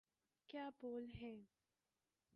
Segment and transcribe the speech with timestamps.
[0.49, 1.39] کیا بول ہیں۔